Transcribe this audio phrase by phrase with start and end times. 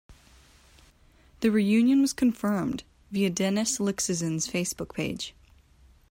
[1.41, 5.35] The reunion was confirmed via Dennis Lyxzen's Facebook page.